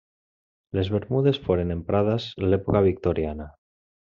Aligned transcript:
Les 0.77 0.87
Bermudes 0.95 1.39
foren 1.49 1.75
emprades 1.75 2.27
l'època 2.47 2.83
victoriana. 2.89 3.49